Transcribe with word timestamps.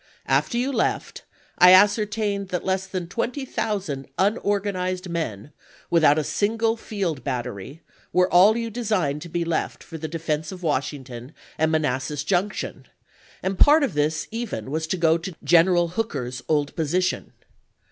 After 0.25 0.57
you 0.57 0.71
left, 0.71 1.25
I 1.59 1.75
ascertained 1.75 2.49
that 2.49 2.65
less 2.65 2.87
than 2.87 3.05
twenty 3.05 3.45
thousand 3.45 4.07
unorganized 4.17 5.07
men, 5.07 5.51
without 5.91 6.17
a 6.17 6.23
single 6.23 6.75
field 6.75 7.23
bat 7.23 7.45
tery, 7.45 7.81
were 8.11 8.27
all 8.33 8.57
you 8.57 8.71
designed 8.71 9.21
to 9.21 9.29
be 9.29 9.45
left 9.45 9.83
for 9.83 9.99
the 9.99 10.07
defense 10.07 10.51
of 10.51 10.63
Washington 10.63 11.33
and 11.55 11.71
Manassas 11.71 12.23
Junction, 12.23 12.87
and 13.43 13.59
part 13.59 13.83
of 13.83 13.93
this 13.93 14.27
even 14.31 14.71
was 14.71 14.87
to 14.87 14.97
go 14.97 15.19
to 15.19 15.35
General 15.43 15.89
Hooker's 15.89 16.41
old 16.49 16.75
position. 16.75 17.33